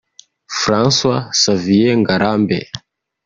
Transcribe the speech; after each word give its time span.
François 0.63 1.29
Xavier 1.41 1.93
Ngarambe 1.95 2.59